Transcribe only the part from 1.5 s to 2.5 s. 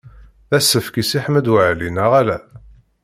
Waɛli, neɣ ala?